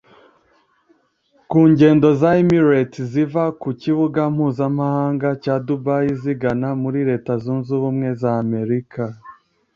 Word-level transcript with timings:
ku 1.49 1.59
ngendo 1.71 2.07
za 2.19 2.29
Emirates 2.43 3.05
ziva 3.11 3.43
ku 3.61 3.69
kibuga 3.81 4.21
mpuzamahanga 4.35 5.29
cya 5.43 5.55
Dubai 5.67 6.09
zigana 6.21 6.69
muri 6.81 6.99
Leta 7.09 7.33
Zunze 7.43 7.69
Ubumwe 7.77 8.09
za 8.21 8.31
Amerika 8.43 9.03